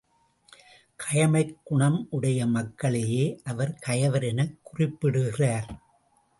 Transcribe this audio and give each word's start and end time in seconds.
கயமைக் 0.95 1.59
குணம் 1.63 2.07
உடைய 2.09 2.47
மக்களையே 2.47 3.41
அவர் 3.43 3.79
கயவர் 3.87 4.23
எனக் 4.23 4.57
குறிப்பிடுகிறார். 4.63 5.81